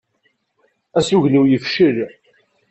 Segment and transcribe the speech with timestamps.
[0.97, 1.97] Asugen-iw yefcel.